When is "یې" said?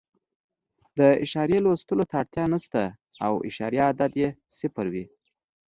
4.21-4.29